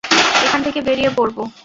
[0.45, 1.43] এখান থেকে বেরিয়ে পড়বো।